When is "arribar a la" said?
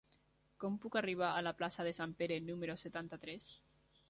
1.01-1.53